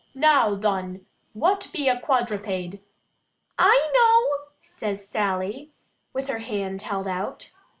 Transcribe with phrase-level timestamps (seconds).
[0.15, 1.05] "Now thun,
[1.35, 2.81] wutt be a quadripade?"
[3.59, 5.73] "Ai knoo!" says Sally,
[6.11, 7.51] with her hand held out.